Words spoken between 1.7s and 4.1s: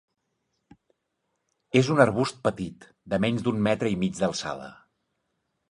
És un arbust petit, de menys d'un metre i